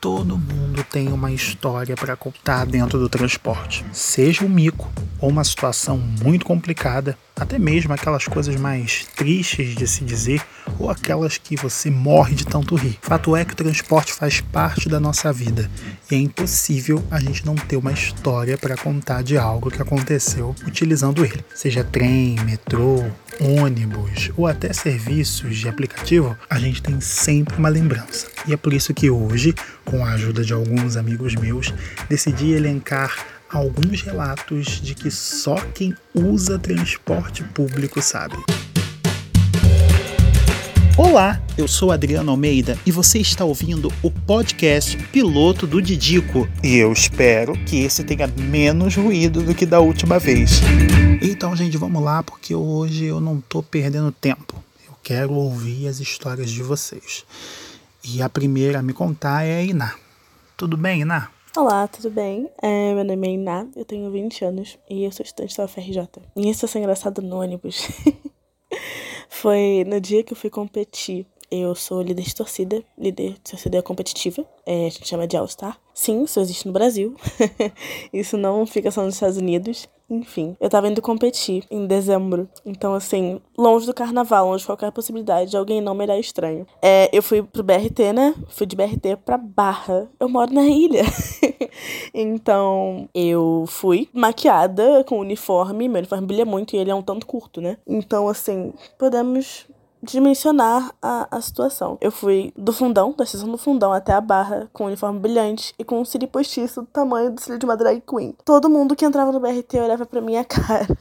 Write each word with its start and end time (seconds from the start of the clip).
Todo 0.00 0.38
mundo 0.38 0.84
tem 0.84 1.08
uma 1.12 1.32
história 1.32 1.96
para 1.96 2.14
contar 2.14 2.64
dentro 2.64 3.00
do 3.00 3.08
transporte, 3.08 3.84
seja 3.92 4.44
um 4.44 4.48
mico 4.48 4.88
ou 5.20 5.28
uma 5.28 5.42
situação 5.42 5.98
muito 5.98 6.46
complicada, 6.46 7.18
até 7.34 7.58
mesmo 7.58 7.92
aquelas 7.92 8.28
coisas 8.28 8.54
mais 8.54 9.04
tristes 9.16 9.74
de 9.74 9.88
se 9.88 10.04
dizer 10.04 10.40
ou 10.78 10.88
aquelas 10.88 11.36
que 11.36 11.56
você 11.56 11.90
morre 11.90 12.36
de 12.36 12.46
tanto 12.46 12.76
rir. 12.76 12.96
Fato 13.02 13.34
é 13.34 13.44
que 13.44 13.54
o 13.54 13.56
transporte 13.56 14.12
faz 14.12 14.40
parte 14.40 14.88
da 14.88 15.00
nossa 15.00 15.32
vida 15.32 15.68
e 16.08 16.14
é 16.14 16.18
impossível 16.18 17.02
a 17.10 17.18
gente 17.18 17.44
não 17.44 17.56
ter 17.56 17.76
uma 17.76 17.90
história 17.90 18.56
para 18.56 18.76
contar 18.76 19.24
de 19.24 19.36
algo 19.36 19.68
que 19.68 19.82
aconteceu 19.82 20.54
utilizando 20.64 21.24
ele, 21.24 21.44
seja 21.52 21.82
trem, 21.82 22.36
metrô, 22.44 23.04
ônibus 23.40 24.30
ou 24.36 24.46
até 24.46 24.72
serviços 24.72 25.56
de 25.56 25.68
aplicativo, 25.68 26.36
a 26.48 26.58
gente 26.58 26.82
tem 26.82 27.00
sempre 27.00 27.56
uma 27.56 27.68
lembrança. 27.68 28.26
E 28.46 28.52
é 28.52 28.56
por 28.56 28.72
isso 28.72 28.92
que 28.92 29.10
hoje, 29.10 29.54
com 29.84 30.04
a 30.04 30.12
ajuda 30.12 30.44
de 30.44 30.52
alguns 30.52 30.96
amigos 30.96 31.34
meus, 31.34 31.72
decidi 32.08 32.52
elencar 32.52 33.26
alguns 33.48 34.02
relatos 34.02 34.80
de 34.80 34.94
que 34.94 35.10
só 35.10 35.56
quem 35.74 35.94
usa 36.14 36.58
transporte 36.58 37.42
público 37.42 38.02
sabe. 38.02 38.36
Olá, 40.98 41.40
eu 41.56 41.68
sou 41.68 41.92
Adriano 41.92 42.32
Almeida 42.32 42.76
e 42.84 42.90
você 42.90 43.20
está 43.20 43.44
ouvindo 43.44 43.88
o 44.02 44.10
podcast 44.10 45.00
Piloto 45.12 45.64
do 45.64 45.80
Didico. 45.80 46.48
E 46.60 46.74
eu 46.74 46.92
espero 46.92 47.52
que 47.64 47.84
esse 47.84 48.02
tenha 48.02 48.26
menos 48.26 48.96
ruído 48.96 49.40
do 49.40 49.54
que 49.54 49.64
da 49.64 49.78
última 49.78 50.18
vez. 50.18 50.60
Então, 51.22 51.54
gente, 51.54 51.76
vamos 51.76 52.02
lá, 52.02 52.24
porque 52.24 52.52
hoje 52.52 53.04
eu 53.04 53.20
não 53.20 53.40
tô 53.40 53.62
perdendo 53.62 54.10
tempo. 54.10 54.60
Eu 54.88 54.94
quero 55.00 55.34
ouvir 55.34 55.86
as 55.86 56.00
histórias 56.00 56.50
de 56.50 56.64
vocês. 56.64 57.24
E 58.02 58.20
a 58.20 58.28
primeira 58.28 58.80
a 58.80 58.82
me 58.82 58.92
contar 58.92 59.44
é 59.44 59.58
a 59.58 59.62
Iná. 59.62 59.94
Tudo 60.56 60.76
bem, 60.76 61.02
Iná? 61.02 61.30
Olá, 61.56 61.86
tudo 61.86 62.10
bem? 62.10 62.50
É, 62.60 62.92
meu 62.92 63.04
nome 63.04 63.28
é 63.28 63.30
Iná, 63.34 63.66
eu 63.76 63.84
tenho 63.84 64.10
20 64.10 64.44
anos 64.44 64.76
e 64.90 65.04
eu 65.04 65.12
sou 65.12 65.24
estudante 65.24 65.56
da 65.56 65.64
UFRJ. 65.64 66.08
E 66.34 66.50
isso 66.50 66.66
é 66.66 66.80
engraçado 66.80 67.22
no 67.22 67.36
ônibus. 67.36 67.88
Foi 69.28 69.84
no 69.86 70.00
dia 70.00 70.22
que 70.22 70.32
eu 70.32 70.36
fui 70.36 70.50
competir. 70.50 71.26
Eu 71.50 71.74
sou 71.74 72.02
líder 72.02 72.24
de 72.24 72.34
torcida, 72.34 72.84
líder 72.98 73.34
de 73.34 73.40
torcida 73.40 73.82
competitiva, 73.82 74.44
é, 74.66 74.86
a 74.86 74.90
gente 74.90 75.08
chama 75.08 75.26
de 75.26 75.34
All-Star. 75.34 75.80
Sim, 75.94 76.24
isso 76.24 76.38
existe 76.40 76.66
no 76.66 76.72
Brasil. 76.74 77.16
isso 78.12 78.36
não 78.36 78.66
fica 78.66 78.90
só 78.90 79.02
nos 79.02 79.14
Estados 79.14 79.38
Unidos. 79.38 79.88
Enfim, 80.10 80.56
eu 80.58 80.70
tava 80.70 80.88
indo 80.88 81.02
competir 81.02 81.64
em 81.70 81.86
dezembro. 81.86 82.48
Então, 82.64 82.94
assim, 82.94 83.40
longe 83.56 83.86
do 83.86 83.92
carnaval, 83.92 84.46
longe 84.46 84.62
de 84.62 84.66
qualquer 84.66 84.90
possibilidade 84.90 85.50
de 85.50 85.56
alguém 85.56 85.80
não 85.80 85.94
me 85.94 86.04
olhar 86.04 86.18
estranho. 86.18 86.66
É, 86.80 87.10
eu 87.12 87.22
fui 87.22 87.42
pro 87.42 87.62
BRT, 87.62 88.12
né? 88.14 88.34
Fui 88.48 88.66
de 88.66 88.74
BRT 88.74 89.16
pra 89.24 89.36
Barra. 89.36 90.08
Eu 90.18 90.28
moro 90.28 90.52
na 90.52 90.66
ilha. 90.66 91.02
então, 92.14 93.08
eu 93.14 93.64
fui 93.66 94.08
maquiada 94.12 95.04
com 95.04 95.18
uniforme. 95.18 95.88
Meu 95.88 95.98
uniforme 95.98 96.26
brilha 96.26 96.44
muito 96.44 96.74
e 96.74 96.78
ele 96.78 96.90
é 96.90 96.94
um 96.94 97.02
tanto 97.02 97.26
curto, 97.26 97.60
né? 97.60 97.76
Então, 97.86 98.28
assim, 98.28 98.72
podemos 98.98 99.66
dimensionar 100.02 100.92
a, 101.02 101.28
a 101.30 101.40
situação. 101.40 101.98
Eu 102.00 102.10
fui 102.10 102.52
do 102.56 102.72
fundão, 102.72 103.14
da 103.16 103.24
estação 103.24 103.50
do 103.50 103.58
fundão 103.58 103.92
até 103.92 104.12
a 104.12 104.20
barra, 104.20 104.68
com 104.72 104.84
um 104.84 104.86
uniforme 104.88 105.18
brilhante 105.18 105.74
e 105.78 105.84
com 105.84 106.00
um 106.00 106.04
cílio 106.04 106.28
postiço 106.28 106.82
do 106.82 106.86
tamanho 106.86 107.32
do 107.32 107.40
cílio 107.40 107.58
de 107.58 107.64
uma 107.64 107.76
drag 107.76 108.00
queen. 108.00 108.34
Todo 108.44 108.70
mundo 108.70 108.94
que 108.94 109.04
entrava 109.04 109.32
no 109.32 109.40
BRT 109.40 109.78
olhava 109.80 110.06
pra 110.06 110.20
minha 110.20 110.44
cara. 110.46 110.96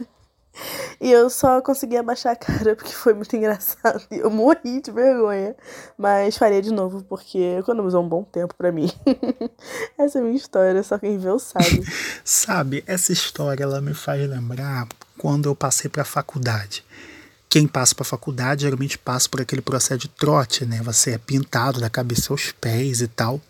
E 1.00 1.12
eu 1.12 1.30
só 1.30 1.62
consegui 1.62 1.98
abaixar 1.98 2.34
a 2.34 2.36
cara 2.36 2.76
porque 2.76 2.92
foi 2.92 3.14
muito 3.14 3.36
engraçado. 3.36 4.04
Eu 4.10 4.32
morri 4.32 4.82
de 4.82 4.92
vergonha. 4.92 5.56
Mas 5.96 6.36
faria 6.36 6.62
de 6.62 6.72
novo 6.72 7.04
porque 7.04 7.38
economizou 7.60 8.04
um 8.04 8.10
bom 8.10 8.24
tempo 8.24 8.56
para 8.56 8.72
mim. 8.72 8.92
essa 9.98 10.18
é 10.18 10.22
a 10.22 10.24
minha 10.24 10.36
história, 10.36 10.82
só 10.82 10.98
quem 10.98 11.20
vê 11.20 11.28
sabe. 11.38 11.84
sabe, 12.26 12.84
essa 12.88 13.12
história 13.12 13.64
ela 13.64 13.80
me 13.80 13.94
faz 13.94 14.28
lembrar 14.28 14.88
quando 15.18 15.48
eu 15.48 15.56
passei 15.56 15.90
pra 15.90 16.04
faculdade 16.04 16.87
quem 17.50 17.68
passa 17.68 17.96
para 17.96 18.04
a 18.04 18.06
faculdade 18.06 18.64
geralmente 18.64 18.98
passa 18.98 19.30
por 19.30 19.42
aquele 19.42 19.62
processo 19.62 20.02
de 20.02 20.08
trote, 20.08 20.66
né? 20.66 20.82
Você 20.84 21.12
é 21.12 21.18
pintado 21.18 21.80
da 21.80 21.90
cabeça 21.90 22.34
aos 22.34 22.52
pés 22.52 23.02
e 23.02 23.08
tal. 23.08 23.42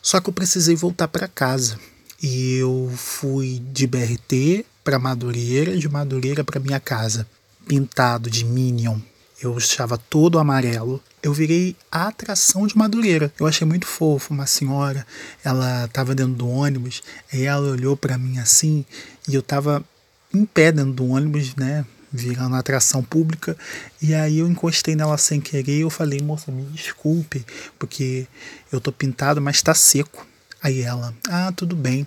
Só 0.00 0.20
que 0.20 0.28
eu 0.28 0.32
precisei 0.32 0.76
voltar 0.76 1.08
para 1.08 1.26
casa. 1.26 1.78
E 2.22 2.54
eu 2.54 2.92
fui 2.96 3.60
de 3.72 3.86
BRT 3.86 4.64
para 4.82 4.98
Madureira, 4.98 5.76
de 5.76 5.88
Madureira 5.88 6.44
para 6.44 6.60
minha 6.60 6.80
casa, 6.80 7.26
pintado 7.66 8.30
de 8.30 8.44
Minion. 8.44 8.98
Eu 9.42 9.58
estava 9.58 9.98
todo 9.98 10.38
amarelo. 10.38 11.02
Eu 11.22 11.32
virei 11.32 11.76
a 11.90 12.06
atração 12.06 12.66
de 12.66 12.78
Madureira. 12.78 13.32
Eu 13.38 13.46
achei 13.46 13.66
muito 13.66 13.86
fofo. 13.86 14.32
Uma 14.32 14.46
senhora, 14.46 15.06
ela 15.44 15.84
estava 15.84 16.14
dentro 16.14 16.34
do 16.34 16.48
ônibus, 16.48 17.02
e 17.32 17.42
ela 17.42 17.68
olhou 17.68 17.96
para 17.96 18.16
mim 18.16 18.38
assim, 18.38 18.84
e 19.28 19.34
eu 19.34 19.40
estava 19.40 19.84
em 20.32 20.44
pé 20.44 20.72
dentro 20.72 20.92
do 20.92 21.06
ônibus, 21.08 21.54
né? 21.56 21.84
Virando 22.12 22.56
atração 22.56 23.02
pública. 23.02 23.56
E 24.00 24.14
aí 24.14 24.38
eu 24.38 24.48
encostei 24.48 24.94
nela 24.94 25.18
sem 25.18 25.40
querer 25.40 25.80
eu 25.80 25.90
falei, 25.90 26.20
moça, 26.20 26.50
me 26.50 26.62
desculpe, 26.64 27.44
porque 27.78 28.26
eu 28.72 28.80
tô 28.80 28.92
pintado, 28.92 29.40
mas 29.40 29.62
tá 29.62 29.74
seco. 29.74 30.26
Aí 30.62 30.82
ela, 30.82 31.14
ah, 31.28 31.52
tudo 31.54 31.76
bem. 31.76 32.06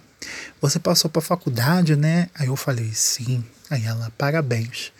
Você 0.62 0.80
passou 0.80 1.10
para 1.10 1.22
faculdade, 1.22 1.96
né? 1.96 2.30
Aí 2.36 2.48
eu 2.48 2.56
falei, 2.56 2.92
sim. 2.94 3.44
Aí 3.70 3.86
ela, 3.86 4.12
parabéns. 4.18 4.92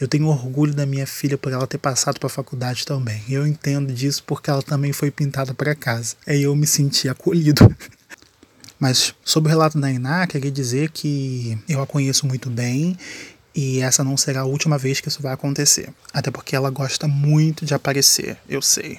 Eu 0.00 0.08
tenho 0.08 0.26
orgulho 0.26 0.74
da 0.74 0.84
minha 0.84 1.06
filha 1.06 1.38
por 1.38 1.52
ela 1.52 1.66
ter 1.66 1.78
passado 1.78 2.18
para 2.18 2.28
faculdade 2.28 2.84
também. 2.84 3.22
Eu 3.28 3.46
entendo 3.46 3.92
disso 3.92 4.24
porque 4.26 4.50
ela 4.50 4.62
também 4.62 4.92
foi 4.92 5.10
pintada 5.10 5.54
para 5.54 5.76
casa. 5.76 6.16
Aí 6.26 6.42
eu 6.42 6.56
me 6.56 6.66
senti 6.66 7.08
acolhido. 7.08 7.74
Mas 8.80 9.14
sobre 9.24 9.48
o 9.48 9.50
relato 9.50 9.78
da 9.78 9.88
Iná, 9.88 10.26
queria 10.26 10.50
dizer 10.50 10.90
que 10.90 11.56
eu 11.68 11.80
a 11.80 11.86
conheço 11.86 12.26
muito 12.26 12.50
bem 12.50 12.98
e 13.54 13.80
essa 13.80 14.02
não 14.02 14.16
será 14.16 14.40
a 14.40 14.44
última 14.44 14.78
vez 14.78 15.00
que 15.00 15.08
isso 15.08 15.22
vai 15.22 15.32
acontecer. 15.32 15.90
Até 16.12 16.30
porque 16.30 16.56
ela 16.56 16.70
gosta 16.70 17.06
muito 17.06 17.64
de 17.64 17.74
aparecer, 17.74 18.36
eu 18.48 18.62
sei. 18.62 18.98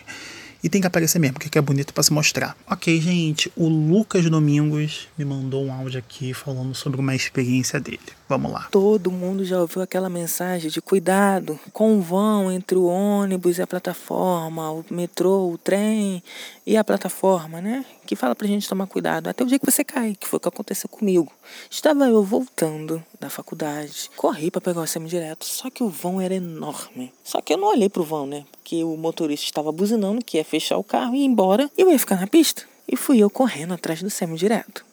E 0.63 0.69
tem 0.69 0.79
que 0.79 0.87
aparecer 0.87 1.19
mesmo, 1.19 1.39
porque 1.39 1.57
é 1.57 1.61
bonito 1.61 1.93
para 1.93 2.03
se 2.03 2.13
mostrar. 2.13 2.55
Ok, 2.65 3.01
gente, 3.01 3.51
o 3.53 3.67
Lucas 3.67 4.29
Domingos 4.29 5.09
me 5.17 5.25
mandou 5.25 5.65
um 5.65 5.73
áudio 5.73 5.99
aqui 5.99 6.33
falando 6.33 6.73
sobre 6.73 7.01
uma 7.01 7.13
experiência 7.13 7.81
dele. 7.81 7.99
Vamos 8.33 8.51
lá. 8.51 8.67
Todo 8.71 9.11
mundo 9.11 9.45
já 9.45 9.61
ouviu 9.61 9.83
aquela 9.83 10.09
mensagem 10.09 10.67
de 10.67 10.81
cuidado 10.81 11.59
com 11.71 11.99
o 11.99 12.01
vão 12.01 12.51
entre 12.51 12.75
o 12.75 12.85
ônibus 12.85 13.59
e 13.59 13.61
a 13.61 13.67
plataforma, 13.67 14.71
o 14.71 14.83
metrô, 14.89 15.51
o 15.51 15.57
trem 15.59 16.23
e 16.65 16.75
a 16.75 16.83
plataforma, 16.83 17.61
né? 17.61 17.85
Que 18.07 18.15
fala 18.15 18.33
pra 18.33 18.47
gente 18.47 18.67
tomar 18.67 18.87
cuidado 18.87 19.27
até 19.27 19.43
o 19.43 19.45
dia 19.45 19.59
que 19.59 19.71
você 19.71 19.83
cai, 19.83 20.17
que 20.19 20.27
foi 20.27 20.37
o 20.37 20.39
que 20.39 20.47
aconteceu 20.47 20.89
comigo. 20.89 21.31
Estava 21.69 22.07
eu 22.07 22.23
voltando 22.23 23.03
da 23.19 23.29
faculdade, 23.29 24.09
corri 24.17 24.49
para 24.49 24.61
pegar 24.61 24.81
o 24.81 24.87
semi 24.87 25.07
direto, 25.07 25.45
só 25.45 25.69
que 25.69 25.83
o 25.83 25.89
vão 25.89 26.19
era 26.19 26.33
enorme. 26.33 27.13
Só 27.23 27.39
que 27.39 27.53
eu 27.53 27.57
não 27.57 27.67
olhei 27.67 27.87
pro 27.87 28.03
vão, 28.03 28.25
né? 28.25 28.45
Porque 28.51 28.83
o 28.83 28.97
motorista 28.97 29.45
estava 29.45 29.71
buzinando 29.71 30.25
que 30.25 30.37
ia 30.37 30.43
fechar 30.43 30.79
o 30.79 30.83
carro 30.83 31.13
e 31.13 31.19
ir 31.19 31.25
embora 31.25 31.69
e 31.77 31.81
eu 31.81 31.91
ia 31.91 31.99
ficar 31.99 32.19
na 32.19 32.25
pista. 32.25 32.63
E 32.91 32.95
fui 32.95 33.19
eu 33.19 33.29
correndo 33.29 33.75
atrás 33.75 34.01
do 34.01 34.09
semi 34.09 34.35
direto. 34.37 34.83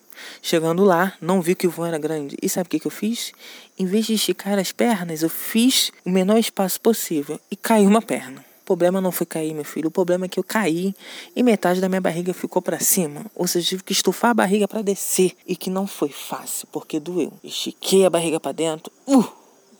Chegando 0.43 0.85
lá, 0.85 1.13
não 1.21 1.41
vi 1.43 1.55
que 1.55 1.67
o 1.67 1.71
vão 1.71 1.87
era 1.87 1.99
grande. 1.99 2.37
E 2.43 2.49
sabe 2.49 2.67
o 2.67 2.71
que, 2.71 2.81
que 2.81 2.87
eu 2.87 2.91
fiz? 2.91 3.33
Em 3.79 3.87
vez 3.87 4.07
de 4.07 4.15
esticar 4.15 4.59
as 4.59 4.73
pernas, 4.73 5.23
eu 5.23 5.29
fiz 5.29 5.93
o 6.05 6.11
menor 6.11 6.39
espaço 6.39 6.81
possível 6.81 7.41
e 7.51 7.57
caiu 7.57 7.89
uma 7.89 8.03
perna. 8.03 8.45
O 8.63 8.65
problema 8.71 9.01
não 9.01 9.11
foi 9.11 9.27
cair, 9.27 9.53
meu 9.53 9.65
filho. 9.65 9.89
O 9.89 9.91
problema 9.91 10.27
é 10.27 10.29
que 10.29 10.39
eu 10.39 10.45
caí 10.45 10.95
e 11.35 11.43
metade 11.43 11.81
da 11.81 11.89
minha 11.89 12.01
barriga 12.01 12.33
ficou 12.33 12.63
para 12.63 12.79
cima. 12.79 13.27
Ou 13.35 13.47
seja, 13.47 13.67
tive 13.69 13.83
que 13.83 13.93
estufar 13.93 14.31
a 14.31 14.35
barriga 14.35 14.69
para 14.69 14.81
descer. 14.81 15.33
E 15.47 15.57
que 15.57 15.69
não 15.69 15.87
foi 15.87 16.11
fácil, 16.11 16.69
porque 16.71 17.01
doeu. 17.01 17.33
Estiquei 17.43 18.05
a 18.05 18.11
barriga 18.11 18.39
para 18.39 18.53
dentro. 18.53 18.93
Uh, 19.09 19.25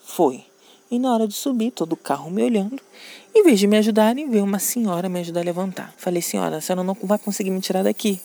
foi. 0.03 0.45
E 0.91 0.99
na 0.99 1.15
hora 1.15 1.29
de 1.29 1.35
subir, 1.35 1.71
todo 1.71 1.93
o 1.93 1.97
carro 1.97 2.31
me 2.31 2.43
olhando. 2.43 2.81
Em 3.33 3.45
vez 3.45 3.61
de 3.61 3.69
me 3.69 3.77
ajudarem, 3.77 4.29
veio 4.29 4.43
uma 4.43 4.59
senhora 4.59 5.09
me 5.09 5.21
ajudar 5.21 5.43
a 5.43 5.45
levantar. 5.45 5.95
Falei, 5.97 6.21
senhora, 6.21 6.57
a 6.57 6.61
senhora 6.61 6.83
não 6.83 6.97
vai 7.05 7.17
conseguir 7.17 7.51
me 7.51 7.61
tirar 7.61 7.85
daqui 7.85 8.21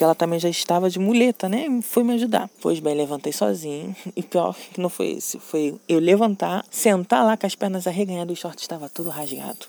porque 0.00 0.04
ela 0.04 0.14
também 0.14 0.40
já 0.40 0.48
estava 0.48 0.88
de 0.88 0.98
muleta, 0.98 1.46
né? 1.46 1.66
Foi 1.82 2.02
me 2.02 2.14
ajudar. 2.14 2.48
Pois 2.62 2.80
bem, 2.80 2.96
levantei 2.96 3.34
sozinho. 3.34 3.94
E 4.16 4.22
pior 4.22 4.56
que 4.72 4.80
não 4.80 4.88
foi 4.88 5.08
isso, 5.08 5.38
foi 5.38 5.78
eu 5.86 5.98
levantar, 5.98 6.64
sentar 6.70 7.22
lá 7.22 7.36
com 7.36 7.46
as 7.46 7.54
pernas 7.54 7.86
arreganhadas 7.86 8.30
e 8.30 8.32
o 8.32 8.40
short 8.40 8.62
estava 8.62 8.88
todo 8.88 9.10
rasgado. 9.10 9.66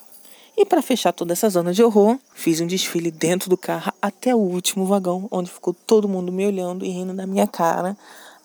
E 0.56 0.66
para 0.66 0.82
fechar 0.82 1.12
toda 1.12 1.34
essa 1.34 1.50
zona 1.50 1.74
de 1.74 1.84
horror, 1.84 2.18
fiz 2.34 2.62
um 2.62 2.68
desfile 2.68 3.12
dentro 3.12 3.50
do 3.50 3.58
carro 3.58 3.92
até 4.02 4.34
o 4.34 4.38
último 4.38 4.86
vagão, 4.86 5.28
onde 5.30 5.52
ficou 5.52 5.74
todo 5.74 6.08
mundo 6.08 6.32
me 6.32 6.48
olhando 6.48 6.86
e 6.86 6.90
rindo 6.90 7.14
da 7.14 7.28
minha 7.28 7.46
cara, 7.46 7.98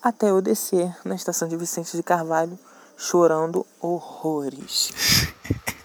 até 0.03 0.29
eu 0.29 0.41
descer 0.41 0.93
na 1.05 1.15
estação 1.15 1.47
de 1.47 1.55
Vicente 1.55 1.95
de 1.95 2.03
Carvalho, 2.03 2.59
chorando 2.97 3.65
horrores. 3.79 4.91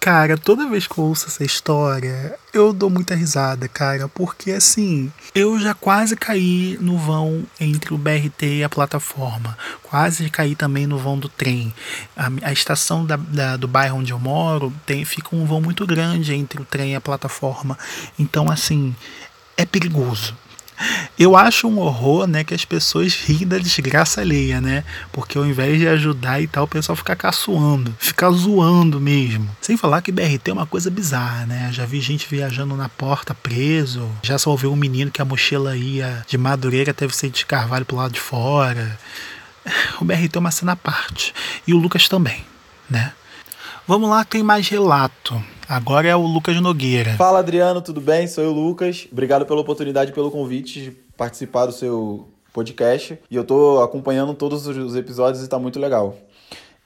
Cara, 0.00 0.38
toda 0.38 0.68
vez 0.68 0.86
que 0.86 0.96
eu 0.96 1.04
ouço 1.04 1.26
essa 1.26 1.44
história, 1.44 2.38
eu 2.52 2.72
dou 2.72 2.88
muita 2.88 3.16
risada, 3.16 3.66
cara, 3.66 4.06
porque 4.08 4.52
assim, 4.52 5.12
eu 5.34 5.58
já 5.58 5.74
quase 5.74 6.14
caí 6.14 6.78
no 6.80 6.96
vão 6.96 7.44
entre 7.58 7.92
o 7.92 7.98
BRT 7.98 8.58
e 8.58 8.64
a 8.64 8.68
plataforma, 8.68 9.58
quase 9.82 10.30
caí 10.30 10.54
também 10.54 10.86
no 10.86 10.98
vão 10.98 11.18
do 11.18 11.28
trem. 11.28 11.74
A, 12.16 12.30
a 12.42 12.52
estação 12.52 13.04
da, 13.04 13.16
da, 13.16 13.56
do 13.56 13.66
bairro 13.66 13.98
onde 13.98 14.12
eu 14.12 14.20
moro 14.20 14.72
tem, 14.86 15.04
fica 15.04 15.34
um 15.34 15.44
vão 15.44 15.60
muito 15.60 15.84
grande 15.84 16.32
entre 16.32 16.62
o 16.62 16.64
trem 16.64 16.92
e 16.92 16.94
a 16.94 17.00
plataforma, 17.00 17.76
então 18.16 18.48
assim, 18.48 18.94
é 19.56 19.66
perigoso 19.66 20.36
eu 21.18 21.36
acho 21.36 21.66
um 21.66 21.78
horror, 21.78 22.26
né, 22.26 22.44
que 22.44 22.54
as 22.54 22.64
pessoas 22.64 23.14
riem 23.14 23.46
da 23.46 23.58
desgraça 23.58 24.20
alheia, 24.20 24.60
né? 24.60 24.84
Porque 25.12 25.36
ao 25.36 25.44
invés 25.44 25.78
de 25.78 25.88
ajudar 25.88 26.40
e 26.40 26.46
tal, 26.46 26.64
o 26.64 26.68
pessoal 26.68 26.94
fica 26.96 27.16
caçoando, 27.16 27.94
fica 27.98 28.30
zoando 28.30 29.00
mesmo. 29.00 29.48
Sem 29.60 29.76
falar 29.76 30.02
que 30.02 30.12
BRT 30.12 30.50
é 30.50 30.52
uma 30.52 30.66
coisa 30.66 30.90
bizarra, 30.90 31.46
né? 31.46 31.70
Já 31.72 31.84
vi 31.84 32.00
gente 32.00 32.26
viajando 32.28 32.76
na 32.76 32.88
porta 32.88 33.34
preso, 33.34 34.08
já 34.22 34.38
só 34.38 34.50
ouviu 34.50 34.72
um 34.72 34.76
menino 34.76 35.10
que 35.10 35.20
a 35.20 35.24
mochila 35.24 35.76
ia 35.76 36.24
de 36.26 36.38
Madureira 36.38 36.92
até 36.92 37.08
ser 37.08 37.30
de 37.30 37.44
Carvalho 37.44 37.84
pro 37.84 37.96
lado 37.96 38.12
de 38.12 38.20
fora. 38.20 38.98
O 40.00 40.04
BRT 40.04 40.34
é 40.34 40.38
uma 40.38 40.50
cena 40.50 40.72
à 40.72 40.76
parte. 40.76 41.34
E 41.66 41.74
o 41.74 41.76
Lucas 41.76 42.08
também, 42.08 42.42
né? 42.88 43.12
Vamos 43.88 44.10
lá, 44.10 44.22
tem 44.22 44.42
mais 44.42 44.68
relato. 44.68 45.42
Agora 45.66 46.06
é 46.06 46.14
o 46.14 46.20
Lucas 46.20 46.60
Nogueira. 46.60 47.14
Fala 47.16 47.38
Adriano, 47.38 47.80
tudo 47.80 48.02
bem? 48.02 48.26
Sou 48.26 48.44
eu, 48.44 48.52
Lucas. 48.52 49.08
Obrigado 49.10 49.46
pela 49.46 49.62
oportunidade, 49.62 50.12
pelo 50.12 50.30
convite 50.30 50.82
de 50.82 50.90
participar 51.16 51.64
do 51.64 51.72
seu 51.72 52.28
podcast. 52.52 53.18
E 53.30 53.34
eu 53.34 53.44
tô 53.44 53.82
acompanhando 53.82 54.34
todos 54.34 54.66
os 54.66 54.94
episódios 54.94 55.42
e 55.42 55.48
tá 55.48 55.58
muito 55.58 55.80
legal. 55.80 56.18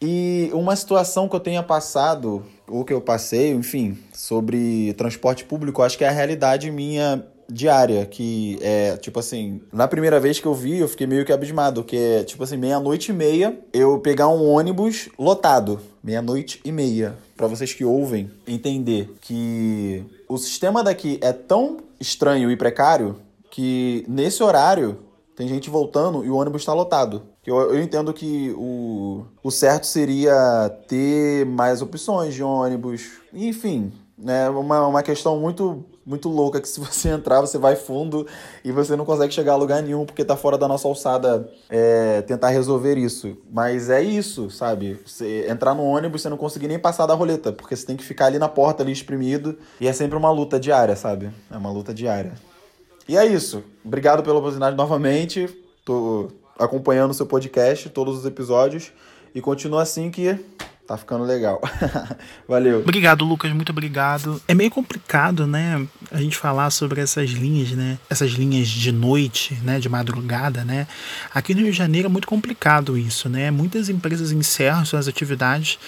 E 0.00 0.48
uma 0.52 0.76
situação 0.76 1.28
que 1.28 1.34
eu 1.34 1.40
tenha 1.40 1.60
passado, 1.60 2.44
ou 2.68 2.84
que 2.84 2.92
eu 2.92 3.00
passei, 3.00 3.50
enfim, 3.50 3.98
sobre 4.12 4.92
transporte 4.94 5.44
público, 5.44 5.82
acho 5.82 5.98
que 5.98 6.04
é 6.04 6.08
a 6.08 6.12
realidade 6.12 6.70
minha 6.70 7.26
diária, 7.52 8.06
que 8.06 8.58
é, 8.62 8.96
tipo 8.96 9.20
assim, 9.20 9.60
na 9.72 9.86
primeira 9.86 10.18
vez 10.18 10.40
que 10.40 10.46
eu 10.46 10.54
vi, 10.54 10.78
eu 10.78 10.88
fiquei 10.88 11.06
meio 11.06 11.24
que 11.24 11.32
abismado, 11.32 11.84
que 11.84 11.96
é, 11.96 12.24
tipo 12.24 12.42
assim, 12.42 12.56
meia-noite 12.56 13.10
e 13.10 13.14
meia, 13.14 13.58
eu 13.72 13.98
pegar 13.98 14.28
um 14.28 14.48
ônibus 14.48 15.08
lotado, 15.18 15.80
meia-noite 16.02 16.60
e 16.64 16.72
meia, 16.72 17.16
para 17.36 17.46
vocês 17.46 17.72
que 17.72 17.84
ouvem 17.84 18.30
entender 18.46 19.14
que 19.20 20.04
o 20.28 20.38
sistema 20.38 20.82
daqui 20.82 21.18
é 21.20 21.32
tão 21.32 21.78
estranho 22.00 22.50
e 22.50 22.56
precário 22.56 23.16
que 23.50 24.04
nesse 24.08 24.42
horário 24.42 24.98
tem 25.36 25.46
gente 25.46 25.68
voltando 25.68 26.24
e 26.24 26.30
o 26.30 26.36
ônibus 26.36 26.62
está 26.62 26.72
lotado. 26.72 27.22
Eu, 27.44 27.56
eu 27.74 27.82
entendo 27.82 28.12
que 28.12 28.54
o, 28.56 29.24
o 29.42 29.50
certo 29.50 29.86
seria 29.86 30.70
ter 30.86 31.44
mais 31.44 31.82
opções 31.82 32.34
de 32.34 32.42
ônibus, 32.42 33.10
enfim, 33.32 33.92
né, 34.16 34.48
uma, 34.48 34.86
uma 34.86 35.02
questão 35.02 35.38
muito 35.40 35.84
muito 36.04 36.28
louca 36.28 36.60
que 36.60 36.68
se 36.68 36.80
você 36.80 37.08
entrar, 37.10 37.40
você 37.40 37.58
vai 37.58 37.76
fundo 37.76 38.26
e 38.64 38.72
você 38.72 38.96
não 38.96 39.04
consegue 39.04 39.32
chegar 39.32 39.52
a 39.52 39.56
lugar 39.56 39.82
nenhum 39.82 40.04
porque 40.04 40.24
tá 40.24 40.36
fora 40.36 40.58
da 40.58 40.66
nossa 40.68 40.86
alçada 40.88 41.48
é, 41.70 42.22
tentar 42.22 42.48
resolver 42.48 42.96
isso. 42.96 43.36
Mas 43.50 43.88
é 43.90 44.02
isso, 44.02 44.50
sabe? 44.50 44.98
Você 45.06 45.46
entrar 45.48 45.74
no 45.74 45.84
ônibus, 45.84 46.22
você 46.22 46.28
não 46.28 46.36
conseguir 46.36 46.68
nem 46.68 46.78
passar 46.78 47.06
da 47.06 47.14
roleta, 47.14 47.52
porque 47.52 47.76
você 47.76 47.86
tem 47.86 47.96
que 47.96 48.04
ficar 48.04 48.26
ali 48.26 48.38
na 48.38 48.48
porta, 48.48 48.82
ali 48.82 48.92
exprimido. 48.92 49.56
E 49.80 49.86
é 49.86 49.92
sempre 49.92 50.16
uma 50.16 50.30
luta 50.30 50.58
diária, 50.58 50.96
sabe? 50.96 51.30
É 51.50 51.56
uma 51.56 51.70
luta 51.70 51.94
diária. 51.94 52.32
E 53.08 53.16
é 53.16 53.26
isso. 53.26 53.62
Obrigado 53.84 54.22
pela 54.22 54.38
oportunidade 54.38 54.76
novamente. 54.76 55.48
Tô 55.84 56.28
acompanhando 56.58 57.10
o 57.10 57.14
seu 57.14 57.26
podcast, 57.26 57.88
todos 57.90 58.18
os 58.18 58.24
episódios. 58.24 58.92
E 59.34 59.40
continua 59.40 59.82
assim 59.82 60.10
que 60.10 60.38
Tá 60.86 60.96
ficando 60.96 61.24
legal. 61.24 61.60
Valeu. 62.46 62.80
Obrigado, 62.80 63.24
Lucas. 63.24 63.52
Muito 63.52 63.70
obrigado. 63.70 64.42
É 64.48 64.54
meio 64.54 64.70
complicado, 64.70 65.46
né? 65.46 65.86
A 66.10 66.20
gente 66.20 66.36
falar 66.36 66.70
sobre 66.70 67.00
essas 67.00 67.30
linhas, 67.30 67.70
né? 67.70 67.98
Essas 68.10 68.32
linhas 68.32 68.68
de 68.68 68.90
noite, 68.90 69.54
né? 69.62 69.78
De 69.78 69.88
madrugada, 69.88 70.64
né? 70.64 70.88
Aqui 71.32 71.54
no 71.54 71.60
Rio 71.60 71.70
de 71.70 71.78
Janeiro 71.78 72.06
é 72.06 72.10
muito 72.10 72.26
complicado 72.26 72.98
isso, 72.98 73.28
né? 73.28 73.50
Muitas 73.50 73.88
empresas 73.88 74.32
encerram 74.32 74.84
suas 74.84 75.06
atividades 75.06 75.78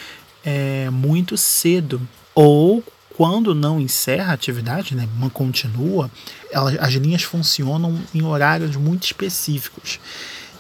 é, 0.44 0.88
muito 0.90 1.36
cedo. 1.36 2.00
Ou 2.32 2.82
quando 3.16 3.54
não 3.54 3.80
encerra 3.80 4.30
a 4.30 4.34
atividade, 4.34 4.94
né, 4.94 5.08
continua, 5.32 6.10
elas, 6.50 6.76
as 6.80 6.92
linhas 6.94 7.22
funcionam 7.22 7.96
em 8.12 8.22
horários 8.22 8.74
muito 8.76 9.04
específicos. 9.04 10.00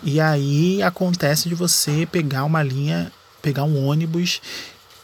E 0.02 0.20
aí 0.20 0.82
acontece 0.82 1.48
de 1.48 1.54
você 1.54 2.06
pegar 2.06 2.44
uma 2.44 2.62
linha 2.62 3.10
pegar 3.44 3.64
um 3.64 3.86
ônibus 3.86 4.40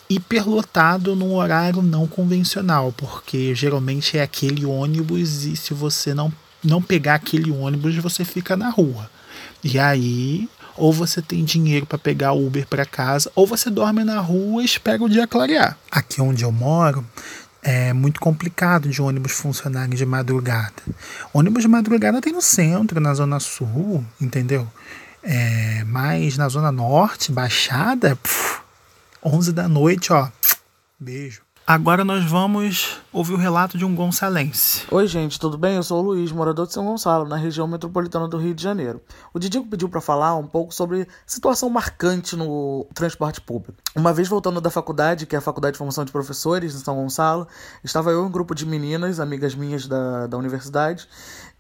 hiperlotado 0.09 1.15
num 1.15 1.35
horário 1.35 1.83
não 1.83 2.07
convencional, 2.07 2.91
porque 2.91 3.55
geralmente 3.55 4.17
é 4.17 4.23
aquele 4.23 4.65
ônibus 4.65 5.45
e 5.45 5.55
se 5.55 5.75
você 5.75 6.15
não, 6.15 6.33
não 6.65 6.81
pegar 6.81 7.17
aquele 7.17 7.51
ônibus, 7.51 7.95
você 7.97 8.25
fica 8.25 8.57
na 8.57 8.71
rua. 8.71 9.11
E 9.63 9.79
aí, 9.79 10.49
ou 10.75 10.91
você 10.91 11.21
tem 11.21 11.45
dinheiro 11.45 11.85
para 11.85 11.99
pegar 11.99 12.33
Uber 12.33 12.67
para 12.67 12.87
casa, 12.87 13.31
ou 13.35 13.47
você 13.47 13.69
dorme 13.69 14.03
na 14.05 14.19
rua 14.21 14.63
e 14.63 14.65
espera 14.65 15.05
o 15.05 15.09
dia 15.09 15.27
clarear. 15.27 15.77
Aqui 15.91 16.23
onde 16.23 16.43
eu 16.43 16.51
moro, 16.51 17.07
é 17.63 17.93
muito 17.93 18.21
complicado 18.21 18.89
de 18.89 19.03
ônibus 19.03 19.33
funcionarem 19.33 19.95
de 19.95 20.07
madrugada. 20.07 20.83
Ônibus 21.35 21.63
de 21.63 21.69
madrugada 21.69 22.23
tem 22.23 22.33
no 22.33 22.41
centro, 22.41 23.01
na 23.01 23.13
zona 23.13 23.39
sul, 23.39 24.03
entendeu? 24.19 24.67
É, 25.23 25.85
mas 25.85 26.37
na 26.37 26.49
Zona 26.49 26.73
Norte, 26.73 27.31
Baixada, 27.31 28.17
pff, 28.17 28.61
11 29.25 29.53
da 29.53 29.69
noite, 29.69 30.13
ó. 30.13 30.29
Beijo. 30.99 31.43
Agora 31.71 32.05
nós 32.05 32.25
vamos 32.25 33.01
ouvir 33.13 33.35
o 33.35 33.37
relato 33.37 33.79
de 33.79 33.85
um 33.85 33.95
gonçalense. 33.95 34.83
Oi, 34.91 35.07
gente, 35.07 35.39
tudo 35.39 35.57
bem? 35.57 35.77
Eu 35.77 35.85
sou 35.85 36.01
o 36.01 36.03
Luiz, 36.03 36.33
morador 36.33 36.67
de 36.67 36.73
São 36.73 36.85
Gonçalo, 36.85 37.29
na 37.29 37.37
região 37.37 37.69
metropolitana 37.69 38.27
do 38.27 38.39
Rio 38.39 38.53
de 38.53 38.61
Janeiro. 38.61 39.01
O 39.33 39.39
Didico 39.39 39.69
pediu 39.69 39.89
para 39.89 40.01
falar 40.01 40.35
um 40.35 40.49
pouco 40.49 40.75
sobre 40.75 41.07
situação 41.25 41.71
marcante 41.71 42.35
no 42.35 42.89
transporte 42.93 43.41
público. 43.41 43.79
Uma 43.95 44.13
vez 44.13 44.27
voltando 44.27 44.61
da 44.61 44.69
faculdade, 44.69 45.27
que 45.27 45.37
é 45.37 45.39
a 45.39 45.41
Faculdade 45.41 45.75
de 45.75 45.79
Formação 45.79 46.05
de 46.05 46.11
Professores 46.11 46.75
em 46.75 46.79
São 46.79 46.97
Gonçalo, 46.97 47.47
estava 47.85 48.11
eu 48.11 48.25
e 48.25 48.27
um 48.27 48.31
grupo 48.33 48.53
de 48.53 48.67
meninas, 48.67 49.21
amigas 49.21 49.55
minhas 49.55 49.87
da, 49.87 50.27
da 50.27 50.37
universidade, 50.37 51.07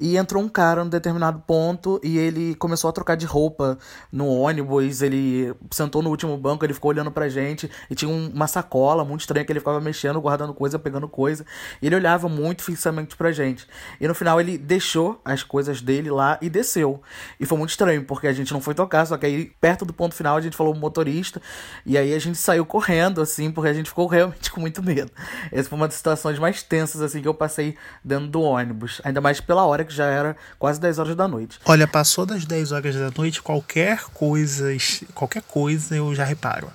e 0.00 0.16
entrou 0.16 0.42
um 0.42 0.48
cara 0.48 0.82
num 0.82 0.90
determinado 0.90 1.40
ponto 1.46 2.00
e 2.02 2.16
ele 2.18 2.54
começou 2.54 2.88
a 2.88 2.92
trocar 2.92 3.16
de 3.16 3.26
roupa 3.26 3.78
no 4.10 4.26
ônibus. 4.26 5.02
Ele 5.02 5.54
sentou 5.70 6.02
no 6.02 6.08
último 6.08 6.36
banco, 6.36 6.64
ele 6.64 6.72
ficou 6.72 6.88
olhando 6.88 7.10
pra 7.10 7.28
gente 7.28 7.70
e 7.90 7.94
tinha 7.94 8.10
uma 8.10 8.46
sacola 8.46 9.04
muito 9.04 9.20
estranha 9.20 9.44
que 9.44 9.52
ele 9.52 9.60
ficava 9.60 9.80
mexendo, 9.80 10.20
guardando 10.20 10.54
coisa, 10.54 10.78
pegando 10.78 11.06
coisa. 11.06 11.44
E 11.82 11.86
ele 11.86 11.96
olhava 11.96 12.28
muito 12.28 12.62
fixamente 12.62 13.14
pra 13.16 13.30
gente. 13.30 13.66
E 14.00 14.08
no 14.08 14.14
final 14.14 14.40
ele 14.40 14.56
deixou 14.56 15.20
as 15.24 15.42
coisas 15.42 15.82
dele 15.82 16.10
lá 16.10 16.38
e 16.40 16.48
desceu. 16.48 17.02
E 17.38 17.44
foi 17.44 17.58
muito 17.58 17.70
estranho, 17.70 18.04
porque 18.04 18.26
a 18.26 18.32
gente 18.32 18.52
não 18.52 18.60
foi 18.60 18.74
tocar, 18.74 19.04
só 19.06 19.18
que 19.18 19.26
aí 19.26 19.52
perto 19.60 19.84
do 19.84 19.92
ponto 19.92 20.14
final 20.14 20.36
a 20.36 20.40
gente 20.40 20.56
falou 20.56 20.74
motorista. 20.74 21.42
E 21.84 21.98
aí 21.98 22.14
a 22.14 22.18
gente 22.18 22.38
saiu 22.38 22.64
correndo, 22.64 23.20
assim, 23.20 23.50
porque 23.50 23.68
a 23.68 23.74
gente 23.74 23.88
ficou 23.88 24.06
realmente 24.06 24.50
com 24.50 24.60
muito 24.60 24.82
medo. 24.82 25.12
Essa 25.52 25.68
foi 25.68 25.76
uma 25.76 25.86
das 25.86 25.96
situações 25.96 26.38
mais 26.38 26.62
tensas, 26.62 27.02
assim, 27.02 27.20
que 27.20 27.28
eu 27.28 27.34
passei 27.34 27.76
dentro 28.02 28.28
do 28.28 28.40
ônibus. 28.40 29.00
Ainda 29.04 29.20
mais 29.20 29.40
pela 29.40 29.66
hora 29.66 29.84
que 29.84 29.89
que 29.90 29.96
já 29.96 30.06
era 30.06 30.36
quase 30.58 30.80
10 30.80 30.98
horas 30.98 31.16
da 31.16 31.28
noite. 31.28 31.58
Olha, 31.64 31.86
passou 31.86 32.24
das 32.24 32.44
10 32.44 32.72
horas 32.72 32.94
da 32.94 33.10
noite, 33.10 33.42
qualquer 33.42 34.02
coisa, 34.14 34.68
qualquer 35.14 35.42
coisa 35.42 35.96
eu 35.96 36.14
já 36.14 36.24
reparo. 36.24 36.70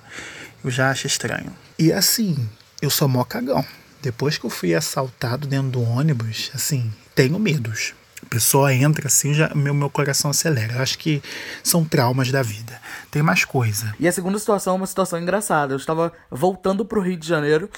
Eu 0.62 0.70
já 0.70 0.90
acho 0.90 1.06
estranho. 1.06 1.52
E 1.78 1.92
assim, 1.92 2.48
eu 2.80 2.90
sou 2.90 3.08
mó 3.08 3.24
cagão. 3.24 3.64
Depois 4.02 4.38
que 4.38 4.44
eu 4.46 4.50
fui 4.50 4.74
assaltado 4.74 5.46
dentro 5.46 5.70
do 5.70 5.82
ônibus, 5.82 6.50
assim, 6.54 6.92
tenho 7.14 7.38
medos. 7.38 7.94
A 8.22 8.26
pessoa 8.28 8.72
entra 8.72 9.06
assim, 9.06 9.34
já, 9.34 9.54
meu, 9.54 9.74
meu 9.74 9.90
coração 9.90 10.30
acelera. 10.30 10.74
Eu 10.74 10.82
acho 10.82 10.98
que 10.98 11.22
são 11.62 11.84
traumas 11.84 12.30
da 12.30 12.42
vida. 12.42 12.80
Tem 13.10 13.22
mais 13.22 13.44
coisa. 13.44 13.94
E 13.98 14.06
a 14.06 14.12
segunda 14.12 14.38
situação 14.38 14.74
é 14.74 14.76
uma 14.76 14.86
situação 14.86 15.18
engraçada. 15.18 15.72
Eu 15.72 15.76
estava 15.76 16.12
voltando 16.30 16.84
pro 16.84 17.00
Rio 17.00 17.16
de 17.16 17.26
Janeiro, 17.26 17.70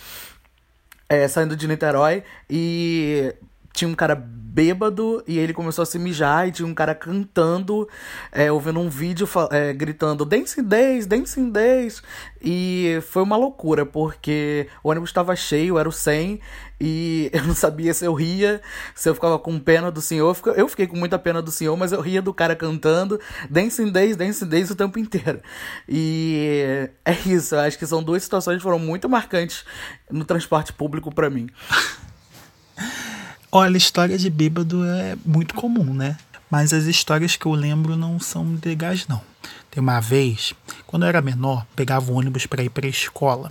é, 1.09 1.27
saindo 1.29 1.57
de 1.57 1.67
Niterói, 1.67 2.23
e 2.49 3.35
tinha 3.79 3.89
um 3.89 3.95
cara 3.95 4.17
bêbado 4.17 5.23
e 5.25 5.39
ele 5.39 5.55
começou 5.55 5.85
a 5.85 5.87
se 5.87 6.01
mijar 6.01 6.49
e 6.49 6.51
tinha 6.51 6.67
um 6.67 6.75
cara 6.75 6.93
cantando, 6.93 7.89
é, 8.33 8.51
ouvindo 8.51 8.81
um 8.81 8.89
vídeo 8.89 9.29
é, 9.53 9.73
gritando 9.73 10.25
Dancing 10.25 10.65
Days, 10.65 11.07
Dancing 11.07 11.51
Days. 11.51 12.03
E 12.43 12.99
foi 13.09 13.23
uma 13.23 13.37
loucura, 13.37 13.87
porque 13.87 14.67
o 14.83 14.91
ônibus 14.91 15.11
estava 15.11 15.37
cheio, 15.37 15.79
era 15.79 15.89
o 15.89 15.93
100, 15.93 16.41
e 16.81 17.31
eu 17.35 17.45
não 17.45 17.55
sabia 17.55 17.95
se 17.95 18.05
eu 18.05 18.13
ria, 18.13 18.61
se 18.97 19.09
eu 19.09 19.15
ficava 19.15 19.39
com 19.39 19.61
pena 19.61 19.93
do 19.93 20.01
senhor. 20.01 20.37
Eu 20.57 20.67
fiquei 20.67 20.89
com 20.89 20.97
muita 20.97 21.21
pena 21.21 21.41
do 21.41 21.53
senhor, 21.53 21.77
mas 21.77 21.93
eu 21.93 22.01
ria 22.01 22.21
do 22.21 22.35
cara 22.35 22.57
cantando 22.57 23.21
Dancing 23.49 23.93
Days, 23.93 24.17
Dancing 24.17 24.49
Days 24.49 24.71
o 24.71 24.75
tempo 24.75 24.99
inteiro. 24.99 25.41
E 25.89 26.91
é 27.05 27.13
isso, 27.27 27.55
eu 27.55 27.61
acho 27.61 27.79
que 27.79 27.87
são 27.87 28.03
duas 28.03 28.25
situações 28.25 28.57
que 28.57 28.63
foram 28.65 28.81
muito 28.81 29.09
marcantes 29.09 29.65
no 30.11 30.25
transporte 30.25 30.73
público 30.73 31.15
para 31.15 31.31
mim. 31.31 31.49
Olha, 33.51 33.79
história 33.79 34.19
de 34.19 34.29
bêbado 34.29 34.85
é 34.85 35.17
muito 35.25 35.55
comum, 35.55 35.95
né? 35.95 36.19
Mas 36.51 36.75
as 36.75 36.85
histórias 36.85 37.35
que 37.35 37.47
eu 37.47 37.53
lembro 37.53 37.97
não 37.97 38.21
são 38.21 38.59
legais, 38.63 39.07
não. 39.09 39.23
Tem 39.71 39.83
uma 39.83 40.01
vez, 40.01 40.53
quando 40.87 41.05
eu 41.05 41.09
era 41.09 41.23
menor, 41.23 41.67
pegava 41.75 42.13
o 42.13 42.15
ônibus 42.15 42.45
para 42.45 42.63
ir 42.63 42.69
para 42.69 42.87
a 42.87 42.91
escola. 42.91 43.51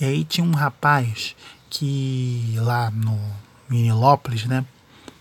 E 0.00 0.04
aí 0.04 0.24
tinha 0.24 0.44
um 0.44 0.52
rapaz 0.52 1.36
que 1.70 2.54
lá 2.56 2.90
no 2.90 3.16
Minilópolis, 3.68 4.46
né, 4.46 4.64